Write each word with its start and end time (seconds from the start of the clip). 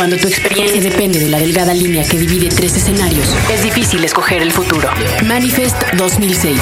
Cuando 0.00 0.16
tu 0.16 0.28
experiencia 0.28 0.80
depende 0.80 1.18
de 1.18 1.28
la 1.28 1.38
delgada 1.38 1.74
línea 1.74 2.02
que 2.08 2.16
divide 2.16 2.48
tres 2.48 2.74
escenarios, 2.74 3.28
es 3.52 3.62
difícil 3.62 4.02
escoger 4.02 4.40
el 4.40 4.50
futuro. 4.50 4.88
Manifest 5.26 5.76
2006. 5.92 6.58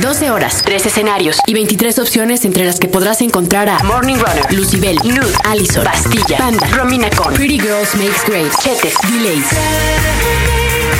12 0.00 0.30
horas, 0.32 0.60
3 0.64 0.86
escenarios 0.86 1.38
y 1.46 1.54
23 1.54 2.00
opciones 2.00 2.44
entre 2.44 2.64
las 2.64 2.80
que 2.80 2.88
podrás 2.88 3.20
encontrar 3.20 3.68
a 3.68 3.78
Morning 3.84 4.16
Runner, 4.16 4.52
Lucibel, 4.52 4.96
Nude, 5.04 5.32
Allison, 5.44 5.84
Bastilla, 5.84 6.36
Panda, 6.36 6.66
Romina 6.72 7.08
Con, 7.10 7.32
Pretty 7.32 7.60
Girls 7.60 7.94
Makes 7.94 8.22
Great, 8.26 8.52
Chetes, 8.60 8.94
Delays. 9.08 9.46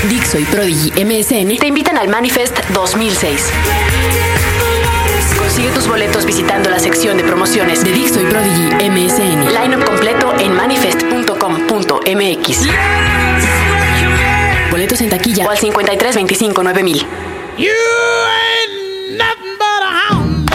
Dixo 0.08 0.38
y 0.38 0.44
Prodigy 0.44 0.92
MSN 1.04 1.58
te 1.58 1.66
invitan 1.66 1.98
al 1.98 2.06
Manifest 2.06 2.56
2006. 2.72 3.50
Consigue 5.38 5.70
tus 5.70 5.88
boletos 5.88 6.24
visitando 6.24 6.70
la 6.70 6.78
sección 6.78 7.16
de 7.16 7.24
promociones 7.24 7.82
de 7.84 7.92
Dixo 7.92 8.20
y 8.20 8.26
Prodigy 8.26 8.90
MSN. 8.90 9.52
Line-up 9.52 9.84
completo 9.84 10.32
en 10.38 10.54
manifest.com.mx. 12.14 12.68
Boletos 14.70 15.00
en 15.00 15.08
taquilla 15.08 15.46
o 15.46 15.50
al 15.50 15.58
53 15.58 16.14
25 16.14 16.62
9000. 16.62 17.06
You 17.58 17.72
ain't 18.28 19.16
nothing 19.16 19.56
but 19.58 19.82
a 19.82 19.90
hound. 19.90 20.50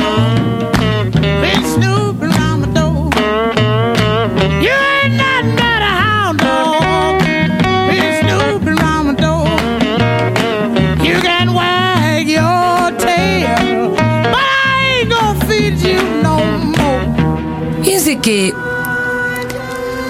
Been 1.42 1.64
snooping 1.66 2.32
around 2.32 2.62
my 2.62 2.68
door. 2.74 3.10
You 4.62 4.72
ain't 4.72 5.16
nothing 5.18 5.56
but 5.56 5.82
a 5.82 5.94
hound 6.02 6.40
dog. 6.40 7.22
Been 7.90 8.14
snooping 8.22 8.78
around 8.80 9.08
my 9.08 9.16
door. 9.16 9.48
You 11.04 11.20
can 11.22 11.54
wag 11.54 12.28
your 12.28 12.92
tail, 12.98 13.96
but 13.96 14.46
I 14.46 15.00
ain't 15.00 15.10
gonna 15.10 15.46
feed 15.46 15.80
you 15.82 16.02
no 16.22 16.38
more. 16.78 17.84
Fíjense 17.84 18.20
que 18.22 18.54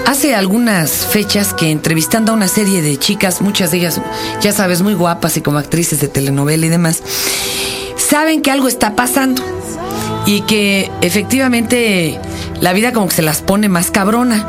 hace 0.06 0.34
algunas 0.34 0.90
fechas 0.90 1.54
que 1.54 1.70
entrevistando 1.70 2.32
a 2.32 2.34
una 2.34 2.48
serie 2.48 2.82
de 2.82 2.98
chicas, 2.98 3.40
muchas 3.40 3.70
de 3.70 3.78
ellas, 3.78 4.00
ya 4.40 4.52
sabes, 4.52 4.82
muy 4.82 4.94
guapas 4.94 5.36
y 5.36 5.40
como 5.40 5.58
actrices 5.58 6.00
de 6.00 6.08
telenovela 6.08 6.66
y 6.66 6.68
demás, 6.68 7.02
saben 7.96 8.42
que 8.42 8.50
algo 8.50 8.68
está 8.68 8.94
pasando 8.94 9.42
y 10.26 10.42
que 10.42 10.90
efectivamente 11.00 12.18
la 12.60 12.72
vida 12.72 12.92
como 12.92 13.08
que 13.08 13.16
se 13.16 13.22
las 13.22 13.42
pone 13.42 13.68
más 13.68 13.90
cabrona. 13.90 14.46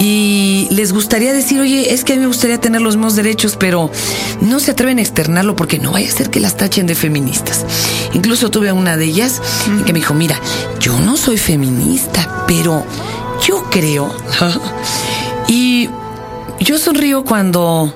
Y 0.00 0.66
les 0.72 0.92
gustaría 0.92 1.32
decir, 1.32 1.60
oye, 1.60 1.94
es 1.94 2.02
que 2.02 2.14
a 2.14 2.16
mí 2.16 2.22
me 2.22 2.26
gustaría 2.26 2.60
tener 2.60 2.82
los 2.82 2.96
mismos 2.96 3.14
derechos, 3.14 3.56
pero 3.56 3.90
no 4.40 4.58
se 4.58 4.72
atreven 4.72 4.98
a 4.98 5.02
externarlo 5.02 5.54
porque 5.54 5.78
no 5.78 5.92
vaya 5.92 6.08
a 6.08 6.12
ser 6.12 6.30
que 6.30 6.40
las 6.40 6.56
tachen 6.56 6.86
de 6.86 6.96
feministas. 6.96 7.64
Incluso 8.12 8.50
tuve 8.50 8.70
a 8.70 8.74
una 8.74 8.96
de 8.96 9.04
ellas 9.04 9.40
que 9.86 9.92
me 9.92 10.00
dijo, 10.00 10.12
mira, 10.12 10.38
yo 10.80 10.98
no 10.98 11.16
soy 11.16 11.38
feminista, 11.38 12.44
pero 12.48 12.84
yo 13.46 13.64
creo. 13.70 14.14
y 15.48 15.88
yo 16.60 16.78
sonrío 16.78 17.24
cuando 17.24 17.92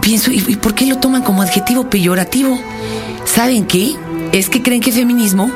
pienso, 0.00 0.30
¿y 0.30 0.56
por 0.56 0.74
qué 0.74 0.86
lo 0.86 0.98
toman 0.98 1.22
como 1.22 1.42
adjetivo 1.42 1.88
peyorativo? 1.88 2.58
¿Saben 3.24 3.66
qué? 3.66 3.96
Es 4.32 4.48
que 4.48 4.62
creen 4.62 4.80
que 4.80 4.92
feminismo 4.92 5.50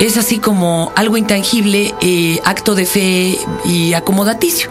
es 0.00 0.16
así 0.16 0.38
como 0.38 0.92
algo 0.96 1.16
intangible, 1.16 1.94
eh, 2.00 2.40
acto 2.44 2.74
de 2.74 2.86
fe 2.86 3.38
y 3.66 3.92
acomodaticio, 3.92 4.70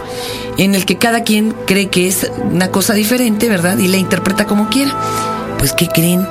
en 0.57 0.73
el 0.73 0.85
que 0.85 0.97
cada 0.97 1.23
quien 1.23 1.53
cree 1.67 1.89
que 1.89 2.07
es 2.07 2.31
una 2.51 2.71
cosa 2.71 2.93
diferente, 2.93 3.47
¿verdad? 3.47 3.77
Y 3.77 3.87
la 3.87 3.97
interpreta 3.97 4.45
como 4.45 4.69
quiera. 4.69 4.91
Pues, 5.59 5.73
¿qué 5.73 5.87
creen? 5.87 6.27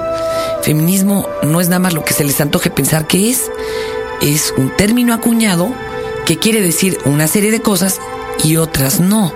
Feminismo 0.63 1.29
no 1.43 1.61
es 1.61 1.69
nada 1.69 1.79
más 1.79 1.95
lo 1.95 2.05
que 2.05 2.13
se 2.13 2.25
les 2.25 2.41
antoje 2.41 2.71
pensar 2.71 3.07
que 3.07 3.31
es. 3.31 3.51
Es 4.21 4.53
un 4.57 4.75
término 4.77 5.15
acuñado 5.15 5.73
que 6.29 6.39
quiere 6.39 6.61
decir 6.61 6.99
una 7.07 7.27
serie 7.27 7.51
de 7.51 7.63
cosas 7.63 8.01
y 8.45 8.59
otras 8.59 9.01
no. 9.01 9.33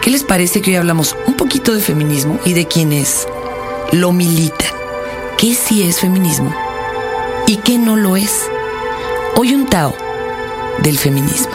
¿Qué 0.00 0.08
les 0.08 0.24
parece 0.24 0.62
que 0.62 0.70
hoy 0.70 0.76
hablamos 0.76 1.14
un 1.26 1.34
poquito 1.34 1.74
de 1.74 1.80
feminismo 1.82 2.40
y 2.46 2.54
de 2.54 2.66
quienes 2.66 3.28
lo 3.92 4.10
militan? 4.10 4.66
¿Qué 5.36 5.54
sí 5.54 5.86
es 5.86 6.00
feminismo 6.00 6.54
y 7.46 7.56
qué 7.58 7.76
no 7.76 7.96
lo 7.96 8.16
es? 8.16 8.46
Hoy 9.36 9.54
un 9.54 9.66
Tao 9.66 9.94
del 10.82 10.96
feminismo. 10.96 11.52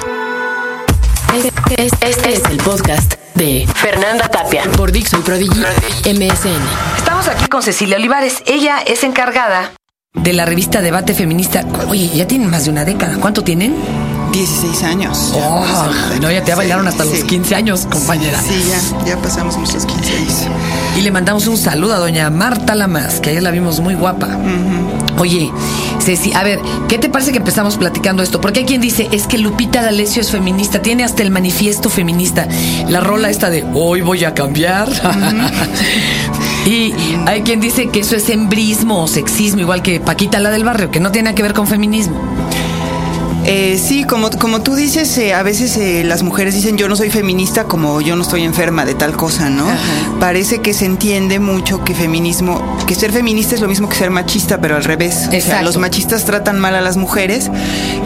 Este, 1.36 1.52
este- 1.84 2.10
este 2.12 2.34
es 2.34 2.44
el 2.52 2.58
podcast 2.58 3.16
de 3.34 3.68
Fernanda 3.74 4.28
Tapia 4.30 4.62
por 4.78 4.92
Dixo 4.92 5.18
y 5.18 5.22
Prodigy 5.22 5.60
MSN. 6.06 6.62
Estamos 6.98 7.28
aquí 7.30 7.48
con 7.48 7.64
Cecilia 7.64 7.98
Olivares. 7.98 8.44
Ella 8.46 8.78
es 8.86 9.04
encargada 9.04 9.72
de 10.14 10.34
la 10.34 10.46
revista 10.46 10.82
Debate 10.84 11.16
Feminista. 11.16 11.66
Oye, 11.90 12.10
ya 12.14 12.28
tienen 12.28 12.52
más 12.52 12.66
de 12.66 12.70
una 12.70 12.86
década. 12.86 13.18
¿Cuánto 13.20 13.44
tienen? 13.44 13.76
16 14.36 14.84
años. 14.84 15.32
Oh, 15.34 15.66
no, 16.22 16.30
ya 16.30 16.44
te 16.44 16.52
Sí, 16.52 16.58
bailaron 16.58 16.86
hasta 16.90 17.06
los 17.06 17.20
sí. 17.20 17.24
15 17.24 17.56
años, 17.56 17.88
compañera. 17.90 18.38
Sí, 18.42 18.66
ya, 18.68 19.16
ya 19.16 19.22
pasamos 19.22 19.58
nuestros 19.58 19.86
15 19.86 20.14
años. 20.14 20.34
Y 20.98 21.02
le 21.02 21.12
mandamos 21.12 21.48
un 21.48 21.58
saludo 21.58 21.94
a 21.96 22.00
doña 22.00 22.30
Marta 22.30 22.76
Lamas, 22.76 23.22
que 23.22 23.30
ayer 23.30 23.42
la 23.42 23.52
vimos 23.52 23.80
muy 23.80 23.96
guapa. 23.96 24.28
Oye, 25.20 25.54
Ceci, 26.02 26.34
a 26.34 26.44
ver, 26.44 26.60
¿qué 26.90 26.98
te 26.98 27.08
parece 27.08 27.32
que 27.32 27.38
empezamos 27.38 27.78
platicando 27.78 28.24
esto? 28.24 28.42
Porque 28.42 28.60
hay 28.60 28.66
quien 28.66 28.82
dice, 28.82 29.08
es 29.14 29.26
que 29.26 29.38
Lupita 29.38 29.82
D'Alessio 29.82 30.22
es 30.22 30.30
feminista, 30.30 30.82
tiene 30.82 31.06
hasta 31.06 31.24
el 31.24 31.32
manifiesto 31.32 31.90
feminista, 31.90 32.46
la 32.90 33.00
rola 33.00 33.30
esta 33.30 33.50
de 33.50 33.64
hoy 33.74 34.02
voy 34.02 34.26
a 34.26 34.34
cambiar. 34.34 34.90
y 36.66 36.94
hay 37.26 37.42
quien 37.44 37.62
dice 37.62 37.88
que 37.88 38.02
eso 38.02 38.18
es 38.18 38.30
embrismo 38.30 39.04
o 39.04 39.08
sexismo, 39.08 39.62
igual 39.62 39.82
que 39.82 40.02
Paquita 40.02 40.40
la 40.40 40.50
del 40.50 40.66
barrio, 40.66 40.92
que 40.92 41.00
no 41.00 41.12
tiene 41.12 41.28
nada 41.28 41.36
que 41.36 41.44
ver 41.44 41.54
con 41.54 41.68
feminismo. 41.68 42.20
Eh, 43.46 43.80
sí, 43.82 44.04
como, 44.06 44.30
como 44.32 44.62
tú 44.62 44.76
dices, 44.76 45.18
eh, 45.18 45.34
a 45.34 45.44
veces 45.44 45.78
eh, 45.78 46.04
las 46.04 46.24
mujeres 46.24 46.56
dicen 46.56 46.78
yo 46.78 46.90
no 46.90 46.96
soy 46.96 47.10
feminista 47.10 47.66
como 47.66 48.02
yo 48.02 48.16
no 48.16 48.24
estoy 48.24 48.44
enferma 48.44 48.86
de 48.86 48.96
tal 48.96 49.16
cosa, 49.16 49.50
¿no? 49.50 49.66
Parece 50.20 50.60
que 50.60 50.74
se 50.74 50.86
entiende 50.86 51.40
mucho 51.40 51.84
que 51.84 51.94
feminismo, 51.94 52.78
que 52.88 52.96
ser 52.96 53.12
feminista 53.12 53.56
es 53.56 53.62
lo 53.62 53.68
mismo 53.68 53.88
que 53.90 53.96
ser 53.96 54.10
machista, 54.10 54.60
pero 54.60 54.76
al 54.76 54.84
revés. 54.84 55.28
O 55.28 55.42
sea, 55.42 55.62
los 55.62 55.78
machistas 55.78 56.26
tratan 56.26 56.60
mal 56.60 56.76
a 56.76 56.82
las 56.82 56.98
mujeres 56.98 57.52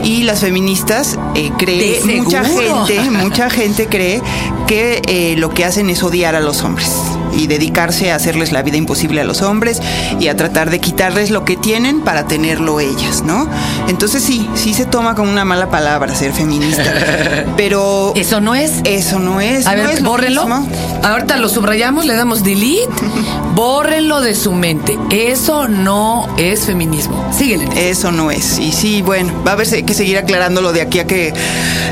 y 0.04 0.24
las 0.24 0.40
feministas 0.42 1.18
eh, 1.36 1.52
cree, 1.58 2.02
De 2.02 2.16
mucha 2.16 2.44
gente, 2.44 3.10
mucha 3.12 3.50
gente 3.50 3.88
cree 3.88 4.22
que 4.68 5.02
eh, 5.08 5.36
lo 5.38 5.54
que 5.54 5.66
hacen 5.66 5.90
es 5.90 6.04
odiar 6.04 6.36
a 6.36 6.42
los 6.42 6.64
hombres 6.64 6.92
y 7.34 7.48
dedicarse 7.48 8.12
a 8.12 8.16
hacerles 8.16 8.52
la 8.52 8.62
vida 8.62 8.78
imposible 8.78 9.22
a 9.22 9.24
los 9.24 9.42
hombres 9.42 9.82
y 10.20 10.28
a 10.28 10.36
tratar 10.36 10.70
de 10.70 10.80
quitarles 10.80 11.30
lo 11.32 11.46
que 11.46 11.58
tienen 11.58 12.02
para 12.02 12.28
tenerlo 12.28 12.80
ellas, 12.80 13.24
¿no? 13.24 13.48
Entonces 13.88 14.24
sí, 14.24 14.50
sí 14.56 14.74
se 14.74 14.86
toma 14.86 15.16
como 15.16 15.32
una 15.32 15.46
mala 15.46 15.70
palabra 15.70 16.14
ser 16.16 16.32
feminista, 16.34 16.84
pero 17.58 18.14
Eso 18.16 18.42
no 18.42 18.56
es. 18.56 18.74
eso 18.84 19.20
no 19.20 19.42
es. 19.42 19.66
A 19.68 19.76
no 19.76 19.84
ver, 19.84 19.92
es 19.96 20.02
lo 20.02 20.10
bórrenlo. 20.10 20.48
mismo. 20.48 20.68
Ahorita 21.04 21.38
lo 21.38 21.50
subrayamos, 21.50 22.06
le 22.06 22.16
damos 22.16 22.44
delete. 22.44 22.90
Bórrenlo 23.56 24.22
de 24.22 24.36
su 24.36 24.52
mente. 24.54 24.98
Eso 25.10 25.68
no 25.68 26.28
es 26.38 26.66
feminismo. 26.66 27.30
Síguele. 27.38 27.90
Eso 27.90 28.12
no 28.12 28.32
es. 28.32 28.58
Y 28.60 28.72
sí, 28.72 29.02
bueno, 29.02 29.34
va 29.46 29.52
a 29.52 29.54
haber 29.56 29.84
que 29.86 29.94
seguir 29.94 30.18
aclarándolo 30.18 30.72
de 30.72 30.82
aquí 30.82 31.00
a 31.00 31.08
que, 31.08 31.34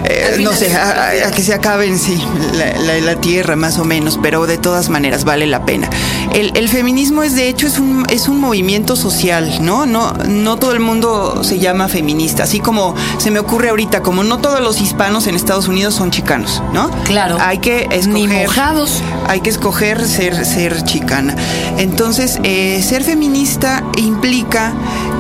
eh, 0.05 0.37
no 0.39 0.53
sé, 0.53 0.67
a, 0.75 1.13
esta 1.13 1.25
a- 1.25 1.27
a 1.29 1.31
que 1.31 1.41
se 1.41 1.53
acaben, 1.53 1.97
sí, 1.99 2.21
la, 2.53 2.77
la- 2.81 2.99
la 2.99 3.15
tierra 3.19 3.55
más 3.55 3.79
o 3.79 3.83
menos, 3.85 4.17
pero 4.21 4.45
de 4.47 4.57
todas 4.57 4.89
maneras 4.89 5.25
vale 5.27 5.45
la 5.45 5.63
pena. 5.65 5.88
El, 6.33 6.57
el 6.57 6.69
feminismo 6.69 7.21
es, 7.21 7.35
de 7.35 7.49
hecho, 7.49 7.67
es 7.67 7.77
un, 7.77 8.05
es 8.09 8.27
un 8.27 8.39
movimiento 8.39 8.95
social, 8.95 9.59
¿no? 9.61 9.85
¿no? 9.85 10.13
No 10.27 10.57
todo 10.57 10.71
el 10.71 10.79
mundo 10.79 11.43
se 11.43 11.59
llama 11.59 11.88
feminista, 11.88 12.43
así 12.43 12.59
como 12.59 12.95
se 13.19 13.29
me 13.29 13.37
ocurre 13.39 13.69
ahorita, 13.69 14.01
como 14.01 14.23
no 14.23 14.39
todos 14.39 14.61
los 14.61 14.81
hispanos 14.81 15.27
en 15.27 15.35
Estados 15.35 15.67
Unidos 15.67 15.93
son 15.93 16.09
chicanos, 16.09 16.63
¿no? 16.73 16.89
Claro. 17.03 17.37
Hay 17.39 17.59
que 17.59 17.87
escoger. 17.91 18.07
Ni 18.07 18.27
mojados. 18.27 19.03
Hay 19.27 19.41
que 19.41 19.49
escoger 19.49 20.05
ser, 20.07 20.45
ser 20.45 20.83
chicana. 20.83 21.35
Entonces, 21.77 22.39
eh, 22.43 22.81
ser 22.81 23.03
feminista 23.03 23.83
implica 23.97 24.73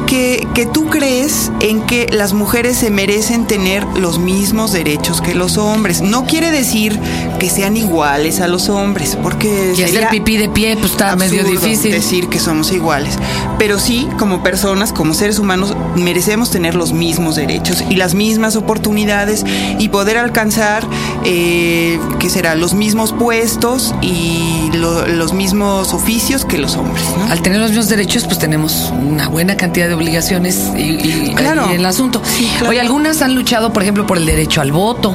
que, 0.07 0.47
que 0.55 0.65
tú 0.65 0.87
crees 0.87 1.51
en 1.59 1.81
que 1.81 2.07
las 2.11 2.33
mujeres 2.33 2.77
se 2.77 2.89
merecen 2.89 3.45
tener 3.45 3.83
los 3.95 4.17
mismos 4.19 4.71
derechos 4.71 5.21
que 5.21 5.35
los 5.35 5.57
hombres. 5.57 6.01
No 6.01 6.25
quiere 6.25 6.49
decir 6.49 6.97
que 7.39 7.49
sean 7.49 7.77
iguales 7.77 8.39
a 8.41 8.47
los 8.47 8.69
hombres, 8.69 9.17
porque 9.21 9.73
Y 9.77 9.83
hacer 9.83 10.07
pipí 10.09 10.37
de 10.37 10.49
pie, 10.49 10.75
pues 10.77 10.93
está 10.93 11.15
medio 11.15 11.43
difícil. 11.43 11.91
decir 11.91 12.27
que 12.29 12.39
somos 12.39 12.71
iguales. 12.71 13.15
Pero 13.59 13.77
sí, 13.79 14.07
como 14.17 14.41
personas, 14.41 14.91
como 14.93 15.13
seres 15.13 15.37
humanos, 15.39 15.75
merecemos 15.95 16.49
tener 16.49 16.73
los 16.73 16.93
mismos 16.93 17.35
derechos 17.35 17.83
y 17.89 17.95
las 17.95 18.15
mismas 18.15 18.55
oportunidades 18.55 19.45
y 19.77 19.89
poder 19.89 20.17
alcanzar, 20.17 20.83
eh, 21.25 21.99
¿qué 22.19 22.29
será? 22.29 22.55
Los 22.55 22.73
mismos 22.73 23.11
puestos 23.13 23.93
y 24.01 24.69
lo- 24.73 25.05
los 25.07 25.33
mismos 25.33 25.93
oficios 25.93 26.45
que 26.45 26.57
los 26.57 26.75
hombres, 26.77 27.03
¿no? 27.17 27.31
Al 27.31 27.41
tener 27.41 27.59
los 27.59 27.69
mismos 27.71 27.89
derechos, 27.89 28.23
pues 28.25 28.39
tenemos 28.39 28.91
una 29.05 29.27
buena 29.27 29.57
cantidad 29.57 29.87
de 29.87 29.96
obligaciones 29.97 30.71
y, 30.77 30.81
y- 30.81 31.33
Claro. 31.35 31.67
y 31.71 31.75
el 31.75 31.85
asunto. 31.85 32.21
Sí, 32.23 32.47
claro. 32.57 32.69
Oye, 32.69 32.79
algunas 32.79 33.21
han 33.21 33.35
luchado, 33.35 33.73
por 33.73 33.83
ejemplo, 33.83 34.05
por 34.07 34.17
el 34.17 34.25
derecho 34.25 34.61
al 34.61 34.71
voto. 34.71 35.13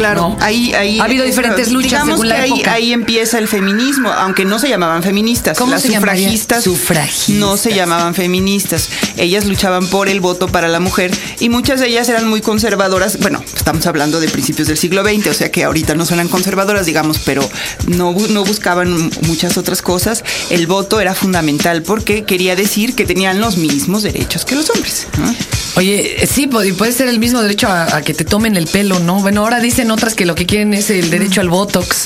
Claro. 0.00 0.20
¿no? 0.30 0.36
Ahí, 0.40 0.72
ahí, 0.74 0.98
ha 1.00 1.04
habido 1.04 1.24
diferentes 1.24 1.70
luchas 1.72 1.90
digamos 1.90 2.20
según 2.20 2.22
que 2.22 2.28
la 2.28 2.42
ahí, 2.42 2.50
época. 2.52 2.72
ahí 2.72 2.92
empieza 2.92 3.38
el 3.38 3.48
feminismo, 3.48 4.10
aunque 4.10 4.44
no 4.44 4.58
se 4.58 4.68
llamaban 4.68 5.02
feministas. 5.02 5.58
¿Cómo 5.58 5.72
Las 5.72 5.82
se 5.82 5.94
sufragistas, 5.94 6.64
Sufragistas. 6.64 7.36
no 7.36 7.56
se 7.56 7.74
llamaban 7.74 8.14
feministas. 8.14 8.88
Ellas 9.16 9.44
luchaban 9.46 9.86
por 9.88 10.08
el 10.08 10.20
voto 10.20 10.48
para 10.48 10.68
la 10.68 10.80
mujer 10.80 11.10
y 11.40 11.48
muchas 11.48 11.80
de 11.80 11.88
ellas 11.88 12.08
eran 12.08 12.28
muy 12.28 12.40
conservadoras. 12.40 13.18
Bueno, 13.18 13.42
estamos 13.56 13.86
hablando 13.86 14.20
de 14.20 14.28
principios 14.28 14.68
del 14.68 14.78
siglo 14.78 15.02
XX, 15.02 15.26
o 15.28 15.34
sea 15.34 15.50
que 15.50 15.64
ahorita 15.64 15.94
no 15.94 16.06
son 16.06 16.20
conservadoras, 16.28 16.86
digamos, 16.86 17.18
pero 17.24 17.48
no, 17.86 18.14
no 18.30 18.44
buscaban 18.44 19.10
muchas 19.26 19.56
otras 19.56 19.82
cosas. 19.82 20.24
El 20.50 20.66
voto 20.66 21.00
era 21.00 21.14
fundamental 21.14 21.82
porque 21.82 22.24
quería 22.24 22.56
decir 22.56 22.94
que 22.94 23.04
tenían 23.04 23.40
los 23.40 23.56
mismos 23.56 24.02
derechos 24.02 24.44
que 24.44 24.54
los 24.54 24.70
hombres. 24.70 25.06
¿no? 25.18 25.34
Oye, 25.76 26.26
sí, 26.30 26.46
puede 26.46 26.92
ser 26.92 27.08
el 27.08 27.18
mismo 27.18 27.40
derecho 27.40 27.68
a, 27.68 27.96
a 27.96 28.02
que 28.02 28.12
te 28.12 28.24
tomen 28.24 28.56
el 28.56 28.66
pelo, 28.66 28.98
¿no? 28.98 29.20
Bueno, 29.20 29.42
ahora 29.42 29.60
dicen 29.60 29.90
otras 29.90 30.14
que 30.14 30.26
lo 30.26 30.34
que 30.34 30.44
quieren 30.46 30.74
es 30.74 30.90
el 30.90 31.10
derecho 31.10 31.40
al 31.40 31.48
Botox. 31.48 32.04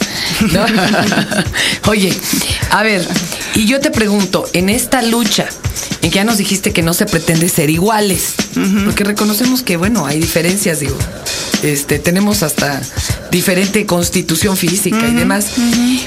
¿no? 0.52 0.64
Oye, 1.90 2.12
a 2.70 2.82
ver, 2.82 3.06
y 3.54 3.66
yo 3.66 3.80
te 3.80 3.90
pregunto, 3.90 4.44
en 4.52 4.68
esta 4.68 5.02
lucha, 5.02 5.46
en 6.02 6.10
que 6.10 6.16
ya 6.16 6.24
nos 6.24 6.36
dijiste 6.38 6.72
que 6.72 6.82
no 6.82 6.94
se 6.94 7.06
pretende 7.06 7.48
ser 7.48 7.70
iguales, 7.70 8.34
porque 8.84 9.02
reconocemos 9.04 9.62
que, 9.62 9.76
bueno, 9.76 10.06
hay 10.06 10.20
diferencias, 10.20 10.80
digo, 10.80 10.96
este, 11.62 11.98
tenemos 11.98 12.42
hasta 12.42 12.80
diferente 13.32 13.86
constitución 13.86 14.56
física 14.56 15.08
y 15.08 15.14
demás, 15.14 15.46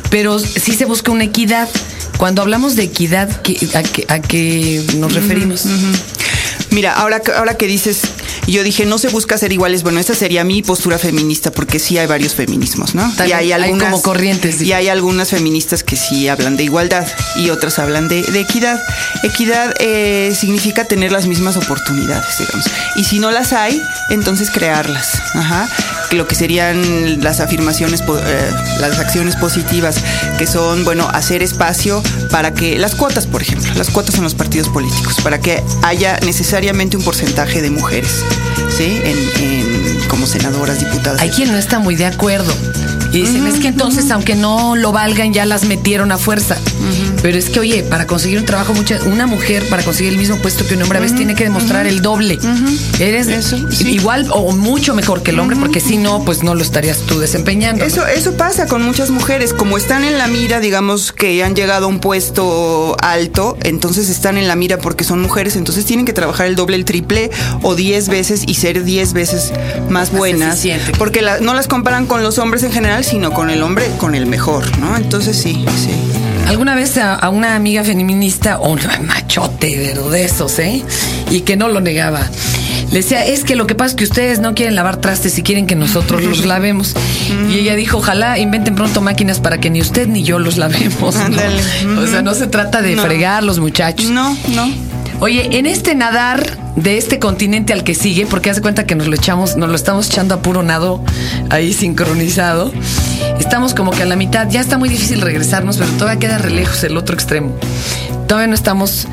pero 0.10 0.40
sí 0.40 0.74
se 0.74 0.86
busca 0.86 1.12
una 1.12 1.26
equidad. 1.26 1.68
Cuando 2.18 2.42
hablamos 2.42 2.76
de 2.76 2.84
equidad, 2.84 3.42
¿qué- 3.42 3.58
¿a 3.76 3.84
qué, 3.84 4.06
a 4.08 4.20
qué 4.22 4.82
nos 4.98 5.14
referimos? 5.14 5.66
Mira, 6.72 6.94
ahora, 6.94 7.20
que- 7.22 7.32
ahora 7.32 7.56
que 7.56 7.66
dices, 7.68 8.02
yo 8.54 8.64
dije, 8.64 8.86
no 8.86 8.98
se 8.98 9.10
busca 9.10 9.38
ser 9.38 9.52
iguales, 9.52 9.84
bueno, 9.84 10.00
esa 10.00 10.16
sería 10.16 10.44
mi 10.44 10.62
postura 10.62 10.98
feminista, 10.98 11.52
porque 11.52 11.80
sí 11.80 11.98
hay 11.98 12.08
varios 12.08 12.34
feminismos, 12.34 12.96
¿no? 12.96 13.12
También 13.16 13.54
hay 13.62 13.78
como 13.78 14.02
corrientes, 14.02 14.62
Y 14.62 14.74
hay 14.74 14.88
algunas 14.88 15.30
feministas 15.30 15.84
que 15.84 15.96
sí 15.96 16.28
hablan 16.28 16.58
de 16.58 16.64
igualdad 16.64 17.06
y 17.36 17.50
otras 17.50 17.80
hablan 17.80 18.08
de, 18.08 18.24
de 18.24 18.40
equidad. 18.40 18.80
Equidad 19.24 19.74
eh, 19.80 20.34
significa 20.38 20.86
tener 20.86 21.12
las 21.12 21.28
mismas 21.28 21.58
oportunidades, 21.58 22.38
digamos. 22.40 22.66
Y 22.96 23.04
si 23.04 23.20
no 23.20 23.32
las 23.32 23.54
hay, 23.54 23.82
entonces 24.10 24.50
crearlas. 24.50 25.22
Ajá. 25.34 25.70
Lo 26.12 26.28
que 26.28 26.36
serían 26.36 27.22
las 27.22 27.40
afirmaciones, 27.40 28.02
eh, 28.02 28.52
las 28.80 29.00
acciones 29.00 29.36
positivas, 29.36 29.98
que 30.38 30.48
son, 30.48 30.86
bueno, 30.86 31.10
hacer 31.10 31.44
espacio 31.44 32.02
para 32.32 32.54
que, 32.54 32.78
las 32.78 32.96
cuotas, 32.96 33.28
por 33.28 33.42
ejemplo, 33.42 33.74
las 33.76 33.90
cuotas 33.90 34.16
en 34.16 34.24
los 34.24 34.36
partidos 34.36 34.70
políticos, 34.70 35.16
para 35.24 35.40
que 35.40 35.62
haya 35.84 36.20
necesariamente 36.22 36.98
un 36.98 37.04
porcentaje 37.04 37.62
de 37.62 37.70
mujeres, 37.70 38.24
¿sí? 38.70 39.02
En, 39.04 39.18
en- 39.44 39.77
como 40.08 40.26
senadoras, 40.28 40.80
diputadas. 40.80 41.22
Hay 41.22 41.30
quien 41.30 41.52
no 41.52 41.58
está 41.58 41.80
muy 41.80 41.96
de 41.96 42.06
acuerdo. 42.06 42.54
Y 43.12 43.22
dicen, 43.22 43.48
es 43.48 43.60
que 43.60 43.70
entonces, 43.70 44.12
aunque 44.12 44.36
no 44.36 44.76
lo 44.76 44.92
valgan, 44.92 45.34
ya 45.34 45.46
las 45.46 45.64
metieron 45.64 46.12
a 46.12 46.18
fuerza. 46.18 46.58
Pero 47.22 47.38
es 47.38 47.50
que, 47.50 47.60
oye, 47.60 47.84
para 47.84 48.06
conseguir 48.06 48.38
un 48.38 48.46
trabajo, 48.46 48.74
mucha, 48.74 49.00
una 49.06 49.26
mujer, 49.28 49.64
para 49.70 49.84
conseguir 49.84 50.14
el 50.14 50.20
mismo 50.20 50.38
puesto 50.38 50.68
que 50.68 50.76
un 50.76 50.84
hombre, 50.84 51.00
a 51.00 51.02
veces 51.02 51.16
tiene 51.16 51.34
que 51.34 51.44
demostrar 51.46 51.88
el 51.88 52.02
doble. 52.02 52.38
Eres 53.00 53.28
Eso, 53.28 53.58
sí. 53.72 53.90
igual 53.92 54.28
o 54.32 54.52
mucho 54.52 54.94
mejor 54.94 55.24
que 55.24 55.32
el 55.32 55.40
hombre, 55.40 55.58
porque 55.58 55.80
si 55.80 55.98
no, 55.98 56.24
pues 56.26 56.44
no 56.44 56.54
lo 56.54 56.62
estarías 56.62 57.00
tú 57.00 57.20
desempeñando. 57.20 57.80
¿no? 57.80 57.88
Eso, 57.88 58.06
eso 58.06 58.34
pasa 58.34 58.68
con 58.68 58.84
muchas 58.84 59.10
mujeres, 59.10 59.54
como 59.54 59.78
están 59.78 60.04
en 60.04 60.18
la 60.18 60.28
mira, 60.28 60.60
digamos 60.60 61.12
que 61.12 61.44
han 61.44 61.56
llegado 61.56 61.86
a 61.86 61.90
un 61.90 62.00
puesto 62.00 62.96
alto, 63.02 63.58
entonces 63.64 64.10
están 64.10 64.38
en 64.38 64.48
la 64.48 64.56
mira 64.56 64.78
porque 64.78 65.04
son 65.04 65.22
mujeres, 65.22 65.56
entonces 65.56 65.86
tienen 65.86 66.06
que 66.06 66.14
trabajar 66.14 66.48
el 66.48 66.56
doble, 66.56 66.76
el 66.76 66.86
triple 66.86 67.32
o 67.62 67.76
diez 67.76 68.10
veces 68.10 68.44
y 68.46 68.56
ser 68.56 68.84
diez 68.84 69.14
veces 69.14 69.54
más 69.90 70.12
buenas, 70.12 70.64
porque 70.98 71.22
la- 71.22 71.40
no 71.40 71.54
las 71.54 71.68
comparan 71.68 72.06
con 72.06 72.24
los 72.24 72.38
hombres 72.40 72.64
en 72.64 72.72
general, 72.72 73.04
sino 73.04 73.32
con 73.32 73.50
el 73.50 73.62
hombre, 73.64 73.86
con 73.98 74.16
el 74.16 74.26
mejor, 74.26 74.78
¿no? 74.80 74.96
Entonces 74.98 75.38
sí, 75.38 75.66
sí. 75.76 75.90
Alguna 76.48 76.76
vez 76.76 76.98
a, 76.98 77.14
a 77.16 77.30
una 77.30 77.56
amiga 77.56 77.84
feminista, 77.84 78.60
o 78.60 78.70
un 78.72 78.80
machote 79.06 79.94
de 79.94 80.24
esos, 80.24 80.60
¿eh? 80.60 80.82
Y 81.30 81.42
que 81.42 81.58
no 81.58 81.68
lo 81.68 81.82
negaba. 81.82 82.22
Le 82.92 83.00
decía, 83.00 83.26
es 83.26 83.44
que 83.44 83.58
lo 83.58 83.68
que 83.68 83.76
pasa 83.76 83.90
es 83.90 83.96
que 83.96 84.04
ustedes 84.06 84.40
no 84.40 84.56
quieren 84.56 84.74
lavar 84.76 84.96
trastes 85.02 85.38
y 85.38 85.44
quieren 85.44 85.68
que 85.68 85.76
nosotros 85.76 86.24
los 86.24 86.46
lavemos. 86.46 86.94
Y 87.52 87.56
ella 87.60 87.76
dijo, 87.76 87.98
ojalá 87.98 88.40
inventen 88.40 88.76
pronto 88.76 89.02
máquinas 89.02 89.42
para 89.42 89.58
que 89.60 89.70
ni 89.70 89.82
usted 89.82 90.08
ni 90.08 90.24
yo 90.24 90.40
los 90.40 90.58
lavemos. 90.58 91.16
¿no? 91.16 92.02
O 92.02 92.08
sea, 92.08 92.22
no 92.22 92.34
se 92.34 92.48
trata 92.48 92.82
de 92.82 92.96
No. 92.96 93.04
fregar 93.04 93.44
los 93.44 93.60
muchachos. 93.60 94.10
No, 94.10 94.38
no. 94.56 94.72
Oye, 95.20 95.58
en 95.58 95.66
este 95.66 95.96
nadar 95.96 96.46
de 96.76 97.00
este 97.00 97.18
continente 97.18 97.74
al 97.74 97.84
que 97.84 97.96
sigue, 97.96 98.28
porque 98.28 98.52
hace 98.52 98.62
cuenta 98.62 98.86
que 98.86 98.94
nos 98.94 99.08
lo 99.08 99.16
echamos, 99.16 99.58
nos 99.58 99.68
lo 99.68 99.76
estamos 99.76 100.08
echando 100.10 100.36
a 100.36 100.42
puro 100.44 100.62
nado 100.62 101.04
ahí 101.50 101.74
sincronizado. 101.74 102.72
Estamos 103.40 103.74
como 103.74 103.90
que 103.90 104.04
a 104.04 104.06
la 104.06 104.16
mitad, 104.16 104.48
ya 104.48 104.62
está 104.62 104.78
muy 104.78 104.90
difícil 104.90 105.22
regresarnos, 105.22 105.78
pero 105.78 105.90
todavía 105.94 106.20
queda 106.20 106.38
re 106.38 106.52
lejos 106.52 106.84
el 106.84 106.98
otro 106.98 107.16
extremo. 107.16 107.56
Todavía 108.28 108.48
no 108.48 108.54
estamos 108.54 109.08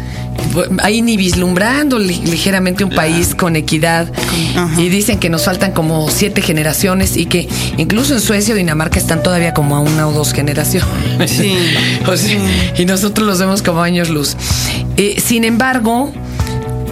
ahí 0.82 1.02
ni 1.02 1.16
vislumbrando 1.16 1.98
li- 1.98 2.20
ligeramente 2.24 2.84
un 2.84 2.90
país 2.90 3.34
con 3.34 3.56
equidad. 3.56 4.10
Ajá. 4.56 4.80
Y 4.80 4.88
dicen 4.88 5.18
que 5.18 5.28
nos 5.30 5.44
faltan 5.44 5.72
como 5.72 6.08
siete 6.10 6.42
generaciones 6.42 7.16
y 7.16 7.26
que 7.26 7.48
incluso 7.76 8.14
en 8.14 8.20
Suecia 8.20 8.54
o 8.54 8.56
Dinamarca 8.56 8.98
están 8.98 9.22
todavía 9.22 9.52
como 9.54 9.76
a 9.76 9.80
una 9.80 10.06
o 10.08 10.12
dos 10.12 10.32
generaciones. 10.32 10.84
Sí, 11.26 11.54
O 12.06 12.16
sea, 12.16 12.38
Y 12.76 12.84
nosotros 12.84 13.26
los 13.26 13.38
vemos 13.38 13.62
como 13.62 13.82
años 13.82 14.08
luz. 14.10 14.36
Eh, 14.96 15.20
sin 15.24 15.44
embargo, 15.44 16.12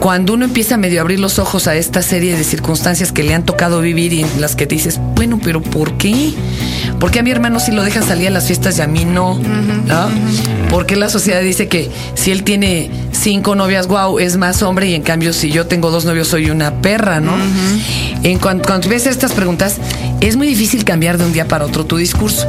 cuando 0.00 0.32
uno 0.34 0.44
empieza 0.44 0.74
a 0.74 0.78
medio 0.78 1.00
abrir 1.00 1.20
los 1.20 1.38
ojos 1.38 1.68
a 1.68 1.76
esta 1.76 2.02
serie 2.02 2.36
de 2.36 2.42
circunstancias 2.42 3.12
que 3.12 3.22
le 3.22 3.34
han 3.34 3.44
tocado 3.44 3.80
vivir 3.80 4.12
y 4.12 4.22
en 4.22 4.40
las 4.40 4.56
que 4.56 4.66
dices, 4.66 4.98
bueno, 5.14 5.38
pero 5.42 5.62
¿por 5.62 5.92
qué? 5.96 6.32
¿Por 7.02 7.10
qué 7.10 7.18
a 7.18 7.24
mi 7.24 7.32
hermano 7.32 7.58
sí 7.58 7.72
lo 7.72 7.82
dejan 7.82 8.04
salir 8.04 8.28
a 8.28 8.30
las 8.30 8.44
fiestas 8.44 8.78
y 8.78 8.80
a 8.80 8.86
mí 8.86 9.04
no? 9.04 9.34
¿No? 9.34 10.08
¿Por 10.70 10.86
qué 10.86 10.94
la 10.94 11.08
sociedad 11.08 11.42
dice 11.42 11.66
que 11.66 11.90
si 12.14 12.30
él 12.30 12.44
tiene 12.44 12.92
cinco 13.10 13.56
novias, 13.56 13.88
wow, 13.88 14.20
es 14.20 14.36
más 14.36 14.62
hombre 14.62 14.86
y 14.86 14.94
en 14.94 15.02
cambio 15.02 15.32
si 15.32 15.50
yo 15.50 15.66
tengo 15.66 15.90
dos 15.90 16.04
novios 16.04 16.28
soy 16.28 16.48
una 16.48 16.74
perra, 16.74 17.18
¿no? 17.18 17.32
En 18.22 18.38
cuanto, 18.38 18.68
cuando 18.68 18.88
ves 18.88 19.08
estas 19.08 19.32
preguntas, 19.32 19.78
es 20.20 20.36
muy 20.36 20.46
difícil 20.46 20.84
cambiar 20.84 21.18
de 21.18 21.24
un 21.24 21.32
día 21.32 21.48
para 21.48 21.64
otro 21.64 21.84
tu 21.84 21.96
discurso. 21.96 22.46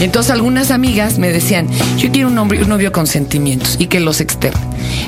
Entonces 0.00 0.30
algunas 0.32 0.70
amigas 0.70 1.18
me 1.18 1.28
decían, 1.30 1.66
yo 1.98 2.10
quiero 2.10 2.28
un, 2.28 2.36
hombre, 2.38 2.62
un 2.62 2.68
novio 2.68 2.92
con 2.92 3.06
sentimientos 3.06 3.76
y 3.78 3.86
que 3.86 4.00
los 4.00 4.20
externe. 4.20 4.60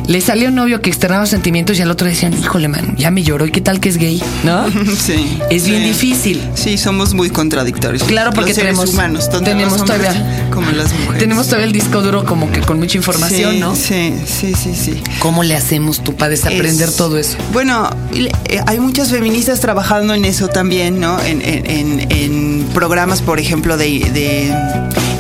Le 0.07 0.21
salió 0.21 0.49
un 0.49 0.55
novio 0.55 0.81
que 0.81 0.89
externaba 0.91 1.27
sentimientos 1.27 1.79
y 1.79 1.83
al 1.83 1.91
otro 1.91 2.07
decían, 2.07 2.33
híjole, 2.33 2.69
man, 2.69 2.95
ya 2.97 3.11
me 3.11 3.23
lloró. 3.23 3.47
¿Y 3.47 3.51
qué 3.51 3.61
tal 3.61 3.81
que 3.81 3.89
es 3.89 3.97
gay? 3.99 4.23
¿No? 4.45 4.67
Sí. 4.97 5.39
Es 5.51 5.67
bien 5.67 5.83
difícil. 5.85 6.41
Sí, 6.55 6.79
somos 6.79 7.15
muy 7.15 7.31
contradictorios. 7.31 8.03
Claro, 8.05 8.31
porque 8.33 8.51
Los 8.51 8.57
seres 8.57 8.73
tenemos- 8.77 8.93
humanos, 8.95 9.25
tanto 9.31 9.45
tenemos 9.45 9.79
los 9.79 9.85
todavía- 9.87 10.49
como 10.51 10.71
las 10.73 10.93
mujeres. 10.93 11.19
Tenemos 11.19 11.47
todavía 11.47 11.67
el 11.67 11.73
disco 11.73 12.01
duro 12.03 12.25
como 12.25 12.51
que 12.51 12.61
con 12.61 12.79
mucha 12.79 12.97
información, 12.97 13.53
sí, 13.55 13.59
¿no? 13.61 13.75
Sí, 13.77 14.15
sí, 14.27 14.53
sí, 14.55 14.73
sí. 14.75 15.03
¿Cómo 15.19 15.43
le 15.43 15.55
hacemos 15.55 16.03
tú 16.03 16.15
para 16.15 16.31
desaprender 16.31 16.89
Es- 16.89 16.97
todo 16.97 17.19
eso? 17.19 17.37
Bueno, 17.53 17.91
eh, 18.15 18.31
hay 18.67 18.81
muchas 18.81 19.11
feministas 19.11 19.61
trabajando 19.61 20.15
en 20.15 20.25
eso 20.25 20.49
también, 20.49 20.99
¿no? 21.01 21.21
En, 21.23 21.43
en- 21.43 21.67
en- 21.69 22.07
en 22.13 22.67
programas, 22.75 23.21
por 23.23 23.39
ejemplo, 23.39 23.77
de, 23.77 23.87
de 24.13 24.55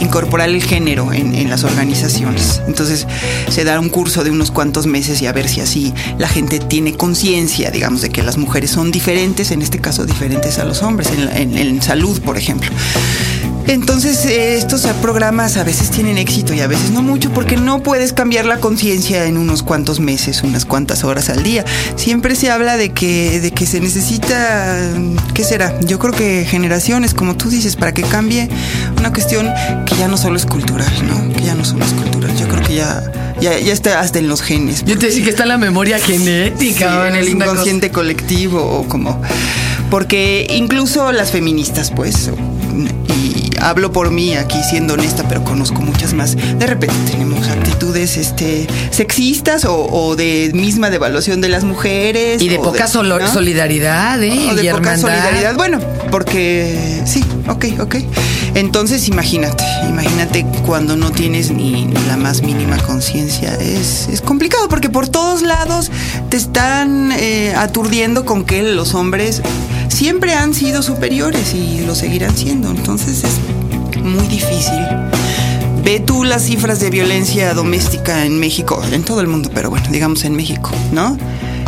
incorporar 0.00 0.48
el 0.48 0.62
género 0.62 1.12
en, 1.12 1.48
las 1.50 1.64
organizaciones. 1.64 2.60
Entonces, 2.66 3.06
se 3.50 3.64
da 3.64 3.78
un 3.80 3.88
curso 3.88 4.24
de 4.24 4.30
unos 4.30 4.50
cuantos 4.50 4.86
meses 4.86 5.20
y 5.22 5.26
a 5.26 5.32
ver 5.32 5.48
si 5.48 5.60
así 5.60 5.92
la 6.18 6.28
gente 6.28 6.58
tiene 6.58 6.94
conciencia, 6.94 7.70
digamos, 7.70 8.00
de 8.02 8.10
que 8.10 8.22
las 8.22 8.36
mujeres 8.36 8.70
son 8.70 8.90
diferentes, 8.90 9.50
en 9.50 9.62
este 9.62 9.78
caso 9.80 10.04
diferentes 10.04 10.58
a 10.58 10.64
los 10.64 10.82
hombres, 10.82 11.08
en, 11.10 11.28
en- 11.36 11.56
en 11.58 11.82
salud, 11.82 12.20
por 12.20 12.36
ejemplo. 12.36 12.70
Entonces, 13.68 14.24
eh, 14.26 14.56
estos 14.56 14.82
programas 15.02 15.56
a 15.56 15.64
veces 15.64 15.90
tienen 15.90 16.18
éxito 16.18 16.54
y 16.54 16.60
a 16.60 16.66
veces 16.68 16.90
no 16.90 17.02
mucho 17.02 17.30
porque 17.32 17.56
no 17.56 17.82
puedes 17.82 18.12
cambiar 18.12 18.44
la 18.44 18.58
conciencia 18.58 19.24
en 19.26 19.36
unos 19.36 19.62
cuantos 19.62 19.98
meses, 20.00 20.42
unas 20.42 20.64
cuantas 20.64 21.02
horas 21.04 21.28
al 21.30 21.42
día. 21.42 21.64
Siempre 21.96 22.36
se 22.36 22.50
habla 22.50 22.76
de 22.76 22.92
que, 22.92 23.40
de 23.40 23.50
que 23.50 23.66
se 23.66 23.80
necesita, 23.80 24.76
¿qué 25.34 25.42
será? 25.44 25.78
Yo 25.80 25.98
creo 25.98 26.12
que 26.12 26.44
generaciones, 26.48 27.12
como 27.14 27.36
tú 27.36 27.50
dices, 27.50 27.76
para 27.76 27.92
que 27.92 28.02
cambie 28.02 28.48
una 28.98 29.12
cuestión 29.12 29.48
que 29.84 29.96
ya 29.96 30.06
no 30.08 30.16
solo 30.16 30.36
es 30.36 30.46
cultural, 30.46 30.90
¿no? 31.06 31.34
Que 31.34 31.42
ya 31.44 31.54
no 31.54 31.64
solo 31.64 31.84
es 31.84 31.92
cultural. 31.92 32.36
Yo 32.38 32.46
creo 32.48 32.62
que 32.62 32.76
ya, 32.76 33.02
ya, 33.40 33.58
ya 33.58 33.72
está 33.72 34.00
hasta 34.00 34.18
en 34.20 34.28
los 34.28 34.42
genes. 34.42 34.84
Yo 34.84 34.96
te 34.98 35.06
decía 35.06 35.24
que 35.24 35.30
está 35.30 35.42
en 35.42 35.48
la 35.50 35.58
memoria 35.58 35.98
genética. 35.98 37.08
En 37.08 37.16
el 37.16 37.24
cosa- 37.32 37.44
inconsciente 37.44 37.90
colectivo 37.90 38.60
o 38.62 38.86
como 38.88 39.20
porque 39.90 40.48
incluso 40.50 41.12
las 41.12 41.30
feministas 41.30 41.92
pues 41.94 42.30
hablo 43.66 43.90
por 43.92 44.10
mí 44.10 44.34
aquí 44.36 44.58
siendo 44.62 44.94
honesta 44.94 45.24
pero 45.28 45.42
conozco 45.44 45.80
muchas 45.82 46.12
más 46.14 46.36
de 46.36 46.66
repente 46.66 46.94
tenemos 47.10 47.48
actitudes 47.48 48.16
este 48.16 48.66
sexistas 48.90 49.64
o, 49.64 49.86
o 49.92 50.16
de 50.16 50.50
misma 50.54 50.88
devaluación 50.90 51.40
de 51.40 51.48
las 51.48 51.64
mujeres 51.64 52.40
Y 52.40 52.48
de 52.48 52.58
poca 52.58 52.86
solo- 52.86 53.18
¿no? 53.18 53.28
solidaridad, 53.32 54.22
¿eh? 54.22 54.48
o 54.50 54.54
de 54.54 54.64
y 54.64 54.68
poca 54.70 54.94
hermandad. 54.94 55.00
solidaridad. 55.00 55.54
Bueno, 55.56 55.80
porque 56.10 57.02
sí, 57.04 57.24
ok, 57.48 57.64
ok. 57.80 57.96
Entonces 58.54 59.08
imagínate, 59.08 59.64
imagínate 59.88 60.46
cuando 60.64 60.96
no 60.96 61.10
tienes 61.10 61.50
ni, 61.50 61.84
ni 61.86 61.94
la 62.06 62.16
más 62.16 62.42
mínima 62.42 62.76
conciencia. 62.78 63.54
Es, 63.56 64.08
es 64.10 64.20
complicado 64.20 64.68
porque 64.68 64.88
por 64.88 65.08
todos 65.08 65.42
lados 65.42 65.90
te 66.30 66.36
están 66.36 67.12
eh, 67.12 67.52
aturdiendo 67.56 68.24
con 68.24 68.44
que 68.44 68.62
los 68.62 68.94
hombres 68.94 69.42
siempre 69.88 70.34
han 70.34 70.54
sido 70.54 70.82
superiores 70.82 71.54
y 71.54 71.80
lo 71.86 71.94
seguirán 71.94 72.36
siendo. 72.36 72.70
Entonces 72.70 73.22
es 73.24 74.02
muy 74.02 74.26
difícil. 74.26 74.80
Ve 75.84 76.00
tú 76.00 76.24
las 76.24 76.42
cifras 76.42 76.80
de 76.80 76.90
violencia 76.90 77.54
doméstica 77.54 78.24
en 78.24 78.40
México, 78.40 78.82
en 78.92 79.04
todo 79.04 79.20
el 79.20 79.28
mundo, 79.28 79.50
pero 79.54 79.70
bueno, 79.70 79.86
digamos 79.90 80.24
en 80.24 80.34
México, 80.34 80.70
¿no? 80.92 81.16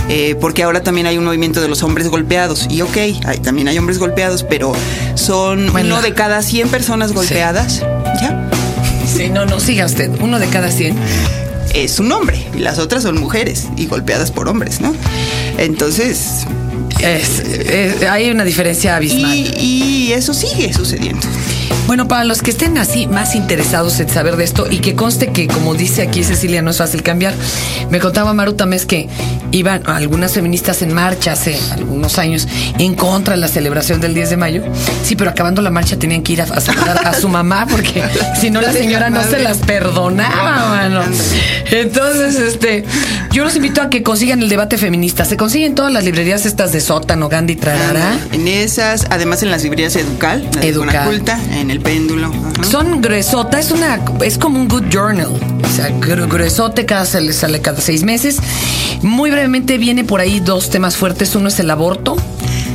Eh, 0.09 0.37
porque 0.41 0.63
ahora 0.63 0.83
también 0.83 1.07
hay 1.07 1.19
un 1.19 1.25
movimiento 1.25 1.61
de 1.61 1.69
los 1.69 1.83
hombres 1.83 2.09
golpeados. 2.09 2.67
Y 2.71 2.81
ok, 2.81 2.97
hay, 3.27 3.39
también 3.43 3.69
hay 3.69 3.79
hombres 3.79 3.99
golpeados, 3.99 4.43
pero 4.43 4.73
son 5.15 5.71
Bueno. 5.71 5.95
uno 5.95 6.03
de 6.03 6.15
cada 6.15 6.43
100 6.43 6.69
personas 6.71 7.13
golpeadas. 7.13 7.81
¿Ya? 8.21 8.49
Sí, 9.07 9.29
no, 9.29 9.47
no, 9.47 9.61
siga 9.61 9.85
usted. 9.87 10.11
Uno 10.21 10.39
de 10.39 10.47
cada 10.49 10.71
100. 10.71 10.97
es 11.75 11.99
un 12.01 12.11
hombre 12.11 12.45
y 12.57 12.61
las 12.61 12.79
otras 12.79 13.03
son 13.03 13.19
mujeres 13.21 13.69
y 13.77 13.87
golpeadas 13.87 14.31
por 14.31 14.49
hombres, 14.49 14.81
¿no? 14.81 14.95
Entonces, 15.59 16.47
Es- 17.00 17.43
hay 18.09 18.31
una 18.31 18.45
diferencia 18.45 18.97
abismal. 18.97 19.37
y 19.59 20.12
eso 20.12 20.33
sigue 20.35 20.73
sucediendo. 20.73 21.26
Bueno, 21.88 22.07
para 22.07 22.25
los 22.25 22.42
que 22.42 22.50
estén 22.50 22.76
así 22.76 23.07
más 23.07 23.35
interesados 23.35 23.99
en 23.99 24.11
saber 24.11 24.37
de 24.37 24.45
esto 24.45 24.66
y 24.71 24.80
que 24.80 24.95
conste 24.95 25.28
que, 25.28 25.49
como 25.49 25.75
dice 25.75 26.02
aquí 26.02 26.23
Cecilia, 26.23 26.61
no 26.61 26.71
es 26.71 26.76
fácil 26.76 27.02
cambiar, 27.02 27.33
me 27.88 27.99
contaba 27.99 28.35
Maru 28.35 28.52
Tamés 28.52 28.85
que 28.85 29.09
iban 29.52 29.80
algunas 29.87 30.35
feministas 30.35 30.83
en 30.83 30.92
marcha 30.92 31.33
hace 31.33 31.59
algunos 31.73 32.18
años 32.18 32.47
en 32.78 32.95
contra 32.95 33.37
de 33.37 33.40
la 33.40 33.49
celebración 33.49 34.02
del 34.02 34.12
10 34.12 34.28
de 34.28 34.37
mayo. 34.37 34.62
Sí, 35.02 35.16
pero 35.16 35.30
acabando 35.30 35.62
la 35.62 35.71
marcha 35.71 35.99
tenían 35.99 36.23
que 36.23 36.35
ir 36.35 36.42
a, 36.42 36.45
a 36.45 36.61
saludar 36.61 37.07
a 37.07 37.14
su 37.14 37.26
mamá 37.30 37.66
porque 37.66 38.04
si 38.38 38.50
no 38.50 38.61
la 38.61 38.75
señora 38.75 39.09
no 39.09 39.23
se 39.23 39.38
las 39.38 39.57
perdonaba, 39.57 40.68
mano. 40.68 41.00
Entonces, 41.71 42.37
este, 42.37 42.85
yo 43.33 43.45
los 43.45 43.57
invito 43.57 43.80
a 43.80 43.88
que 43.88 44.02
consigan 44.02 44.42
el 44.42 44.50
debate 44.50 44.76
feminista. 44.76 45.25
Se 45.25 45.38
consiguen 45.38 45.75
todas 45.75 45.90
las 45.90 46.04
librerías 46.04 46.45
estas 46.45 46.73
de 46.73 46.83
sótano, 46.83 47.30
Gandhi, 47.30 47.57
trarara. 47.57 48.18
En 48.33 48.47
esas, 48.47 49.07
además 49.09 49.42
en 49.42 49.50
las 49.50 49.62
librerías 49.62 49.97
Educal, 49.97 50.47
la 50.54 50.61
de 50.61 50.68
Educal. 50.68 50.92
Conaculta, 50.92 51.40
en 51.52 51.71
el 51.71 51.77
péndulo. 51.78 52.26
ajá. 52.28 52.64
Son 52.64 53.00
gruesota, 53.00 53.58
es 53.58 53.70
una, 53.70 54.00
es 54.25 54.38
como 54.38 54.61
un 54.61 54.68
good 54.68 54.85
journal. 54.90 55.28
O 55.28 55.68
sea, 55.76 55.90
gru- 56.00 56.28
gruesote, 56.28 56.87
cada 56.87 57.04
se 57.06 57.20
le 57.20 57.32
sale 57.32 57.61
cada 57.61 57.80
seis 57.80 58.02
meses. 58.02 58.38
Muy 59.02 59.30
brevemente 59.30 59.78
viene 59.78 60.04
por 60.04 60.20
ahí 60.20 60.40
dos 60.40 60.70
temas 60.70 60.97
fuertes. 60.97 61.35
Uno 61.37 61.49
es 61.49 61.58
el 61.61 61.70
aborto. 61.70 62.16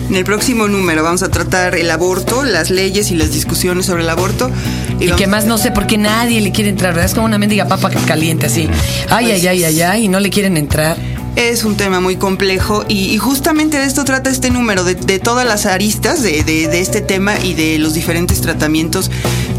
En 0.09 0.15
el 0.15 0.23
próximo 0.25 0.67
número 0.67 1.01
vamos 1.03 1.23
a 1.23 1.29
tratar 1.29 1.75
el 1.75 1.89
aborto, 1.89 2.43
las 2.43 2.69
leyes 2.69 3.09
y 3.11 3.15
las 3.15 3.31
discusiones 3.31 3.85
sobre 3.85 4.03
el 4.03 4.09
aborto. 4.09 4.51
Y, 4.99 5.05
vamos 5.07 5.17
que 5.21 5.27
más 5.27 5.45
no 5.45 5.57
sé 5.57 5.71
por 5.71 5.87
qué 5.87 5.97
nadie 5.97 6.39
le 6.41 6.51
quiere 6.51 6.69
entrar, 6.69 6.93
¿verdad? 6.93 7.05
Es 7.09 7.13
como 7.15 7.25
una 7.25 7.37
mendiga 7.37 7.67
papa 7.67 7.89
caliente 7.89 8.45
así. 8.45 8.67
Ay, 9.09 9.25
Pues 9.27 9.41
ay, 9.41 9.47
ay, 9.47 9.63
ay, 9.63 9.81
ay, 9.81 10.05
y 10.05 10.07
no 10.09 10.19
le 10.19 10.29
quieren 10.29 10.55
entrar. 10.57 10.97
Es 11.35 11.63
un 11.63 11.75
tema 11.75 11.99
muy 11.99 12.15
complejo 12.15 12.85
y, 12.87 13.05
y 13.13 13.17
justamente 13.17 13.77
de 13.79 13.85
esto 13.85 14.05
trata 14.05 14.29
este 14.29 14.51
número, 14.51 14.83
de, 14.83 14.93
de 14.95 15.17
todas 15.19 15.45
las 15.47 15.65
aristas 15.65 16.21
de, 16.21 16.43
de- 16.43 16.67
de 16.67 16.79
este 16.79 17.01
tema 17.01 17.39
y 17.39 17.53
de 17.55 17.79
los 17.79 17.93
diferentes 17.95 18.39
tratamientos, 18.41 19.09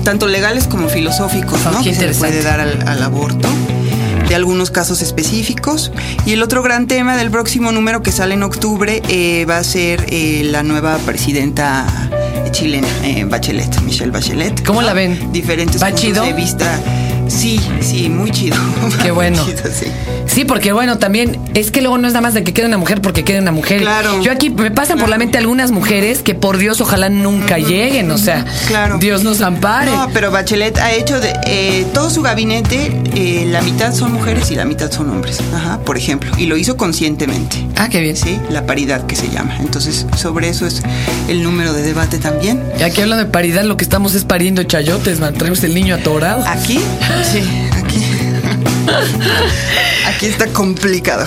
tanto 0.05 0.29
legales 0.29 0.67
como 0.69 0.89
filosóficos, 0.89 1.61
Ah, 1.67 1.73
¿no? 1.73 1.83
que 1.83 1.95
se 1.95 2.07
le 2.07 2.15
puede 2.15 2.43
dar 2.43 2.61
al, 2.61 2.87
al 2.87 3.03
aborto, 3.03 3.49
de 4.29 4.35
algunos 4.37 4.71
casos 4.71 5.03
específicos. 5.03 5.91
Y 6.25 6.33
el 6.33 6.43
otro 6.43 6.63
gran 6.63 6.87
tema 6.87 7.17
del 7.17 7.31
próximo 7.31 7.73
número 7.73 8.03
que 8.03 8.13
sale 8.13 8.35
en 8.35 8.45
octubre 8.45 9.03
eh, 9.09 9.45
va 9.51 9.59
a 9.59 9.65
ser 9.65 10.07
eh, 10.11 10.43
la 10.45 10.63
nueva 10.63 10.97
presidenta 10.99 11.87
chilena, 12.53 12.87
eh, 13.03 13.25
Bachelet, 13.25 13.81
Michelle 13.83 14.13
Bachelet. 14.13 14.65
¿Cómo 14.65 14.81
la 14.81 14.93
ven? 14.93 15.33
Diferentes 15.33 15.83
¿Va 15.83 15.87
puntos 15.89 16.01
chido? 16.05 16.25
de 16.25 16.33
vista. 16.35 16.81
Sí, 17.27 17.59
sí, 17.85 18.09
muy 18.09 18.31
chido. 18.31 18.57
Qué 19.03 19.05
Muy 19.05 19.11
bueno. 19.13 19.45
chido, 19.45 19.63
sí. 19.73 19.87
Sí, 20.27 20.45
porque 20.45 20.73
bueno, 20.73 20.99
también 20.99 21.39
es 21.55 21.71
que 21.71 21.81
luego 21.81 21.99
no 21.99 22.07
es 22.09 22.15
nada 22.15 22.23
más 22.23 22.35
de 22.35 22.43
que 22.43 22.53
quede 22.53 22.67
una 22.67 22.79
mujer 22.79 23.01
porque 23.01 23.25
quede 23.25 23.39
una 23.41 23.53
mujer. 23.53 23.83
Claro. 23.83 24.23
Yo 24.23 24.33
aquí 24.33 24.51
me 24.51 24.71
pasan 24.71 24.99
por 24.99 25.09
la 25.09 25.19
mente 25.19 25.39
algunas 25.39 25.71
mujeres 25.71 26.21
que 26.23 26.35
por 26.35 26.57
Dios 26.59 26.81
ojalá 26.81 27.09
nunca 27.11 27.59
lleguen, 27.59 28.11
o 28.11 28.19
sea, 28.19 28.45
Claro. 28.67 28.99
Dios 28.99 29.23
nos 29.23 29.43
ampare. 29.43 29.91
No, 29.91 30.09
pero 30.13 30.31
Bachelet 30.31 30.79
ha 30.79 30.93
hecho 30.93 31.21
de 31.21 31.33
eh, 31.47 31.87
todo 31.93 32.11
su 32.11 32.23
gabinete, 32.23 32.91
eh, 33.15 33.47
la 33.49 33.61
mitad 33.63 33.93
son 33.95 34.13
mujeres 34.13 34.51
y 34.51 34.55
la 34.57 34.65
mitad 34.65 34.91
son 34.91 35.11
hombres, 35.11 35.39
Ajá, 35.55 35.79
por 35.81 35.97
ejemplo, 35.99 36.31
y 36.39 36.47
lo 36.47 36.57
hizo 36.57 36.77
conscientemente. 36.77 37.65
Ah, 37.77 37.89
qué 37.89 38.01
bien. 38.01 38.17
Sí, 38.17 38.39
la 38.51 38.67
paridad 38.67 39.07
que 39.07 39.15
se 39.17 39.29
llama. 39.29 39.57
Entonces, 39.61 40.07
sobre 40.17 40.49
eso 40.49 40.67
es 40.67 40.83
el 41.29 41.43
número 41.43 41.73
de 41.75 41.83
debate 41.83 42.19
también. 42.19 42.63
Y 42.81 42.83
aquí 42.83 43.03
hablando 43.03 43.25
de 43.25 43.31
paridad, 43.31 43.63
lo 43.65 43.77
que 43.77 43.85
estamos 43.85 44.15
es 44.15 44.25
pariendo 44.25 44.63
chayotes, 44.63 45.21
man. 45.21 45.35
Traemos 45.35 45.63
el 45.65 45.75
niño 45.75 45.95
atorado. 45.95 46.45
Aquí, 46.47 46.81
sí. 47.33 47.41
Aquí 50.07 50.27
está 50.27 50.47
complicado. 50.49 51.25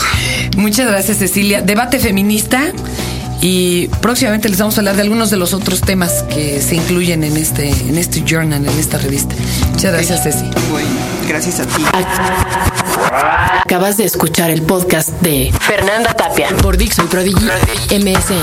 Muchas 0.56 0.88
gracias, 0.88 1.18
Cecilia. 1.18 1.62
Debate 1.62 2.00
feminista. 2.00 2.72
Y 3.40 3.88
próximamente 4.02 4.50
les 4.50 4.58
vamos 4.58 4.78
a 4.78 4.82
hablar 4.82 4.96
de 4.96 5.04
algunos 5.04 5.30
de 5.30 5.38
los 5.38 5.54
otros 5.54 5.82
temas 5.82 6.24
que 6.24 6.60
se 6.62 6.76
incluyen 6.76 7.24
en 7.24 7.38
este, 7.38 7.70
en 7.70 7.98
este 7.98 8.24
journal, 8.26 8.66
en 8.66 8.80
esta 8.80 8.98
revista. 8.98 9.36
Muchas 9.72 9.94
gracias, 9.94 10.24
Ceci. 10.24 10.46
Bueno, 10.72 10.90
gracias 11.28 11.60
a 11.60 11.66
ti. 11.66 11.84
Acabas 13.64 13.98
de 13.98 14.06
escuchar 14.06 14.50
el 14.50 14.64
podcast 14.64 15.10
de 15.22 15.52
Fernanda 15.62 16.14
Tapia 16.14 16.50
por 16.62 16.78
Dixon 16.78 17.08
Prodigy 17.08 17.46
MS. 17.92 18.42